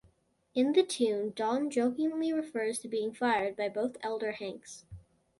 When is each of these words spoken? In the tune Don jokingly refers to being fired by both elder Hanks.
In 0.55 0.71
the 0.73 0.81
tune 0.81 1.31
Don 1.35 1.69
jokingly 1.69 2.33
refers 2.33 2.79
to 2.79 2.87
being 2.87 3.13
fired 3.13 3.55
by 3.55 3.69
both 3.69 3.97
elder 4.01 4.31
Hanks. 4.31 4.83